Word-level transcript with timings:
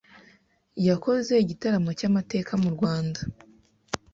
yakoze 0.87 1.33
igitaramo 1.43 1.89
cy’amateka 1.99 2.51
mu 2.61 2.69
Rwanda 2.75 3.19